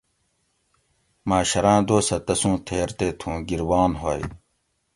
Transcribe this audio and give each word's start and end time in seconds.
محشراں 1.29 1.79
دوسہ 1.87 2.17
تسوں 2.25 2.55
تھیر 2.65 2.89
تے 2.97 3.07
تُھوں 3.19 3.37
گِربان 3.47 3.91
ھوئی 4.01 4.23